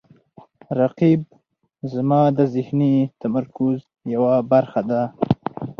رقیب 0.79 1.21
زما 1.93 2.21
د 2.37 2.39
ذهني 2.53 2.93
تمرکز 3.21 3.75
یوه 4.15 4.33
برخه 4.51 4.81
ده 4.89 5.01